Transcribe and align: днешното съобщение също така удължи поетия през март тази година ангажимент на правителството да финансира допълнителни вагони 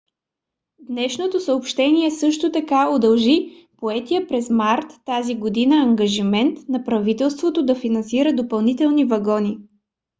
днешното 0.79 1.39
съобщение 1.39 2.11
също 2.11 2.51
така 2.51 2.89
удължи 2.89 3.49
поетия 3.77 4.27
през 4.27 4.49
март 4.49 4.85
тази 5.05 5.35
година 5.35 5.75
ангажимент 5.75 6.59
на 6.69 6.83
правителството 6.83 7.63
да 7.65 7.75
финансира 7.75 8.33
допълнителни 8.35 9.05
вагони 9.05 9.57